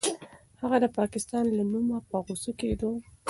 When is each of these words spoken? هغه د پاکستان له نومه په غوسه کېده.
هغه 0.61 0.77
د 0.83 0.85
پاکستان 0.97 1.45
له 1.57 1.63
نومه 1.71 1.97
په 2.09 2.17
غوسه 2.25 2.51
کېده. 2.59 2.91